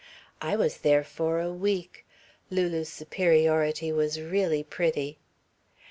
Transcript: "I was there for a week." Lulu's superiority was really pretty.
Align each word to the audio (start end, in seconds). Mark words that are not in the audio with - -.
"I 0.41 0.55
was 0.55 0.77
there 0.79 1.03
for 1.03 1.39
a 1.39 1.53
week." 1.53 2.07
Lulu's 2.49 2.89
superiority 2.89 3.91
was 3.91 4.19
really 4.19 4.63
pretty. 4.63 5.19